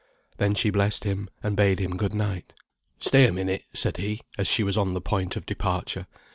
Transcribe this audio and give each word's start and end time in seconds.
Then 0.37 0.55
she 0.55 0.71
blessed 0.71 1.03
him, 1.03 1.29
and 1.43 1.55
bade 1.55 1.77
him 1.77 1.95
good 1.95 2.15
night. 2.15 2.55
"Stay 2.99 3.27
a 3.27 3.31
minute," 3.31 3.65
said 3.75 3.97
he, 3.97 4.21
as 4.35 4.47
she 4.47 4.63
was 4.63 4.75
on 4.75 4.93
the 4.95 4.99
point 4.99 5.35
of 5.35 5.45
departure. 5.45 6.07